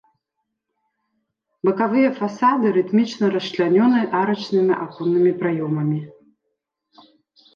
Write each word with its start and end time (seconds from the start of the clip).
Бакавыя 1.67 2.09
фасады 2.19 2.71
рытмічна 2.77 3.25
расчлянёны 3.35 4.01
арачнымі 4.21 4.73
аконнымі 4.85 5.31
праёмамі. 5.43 5.99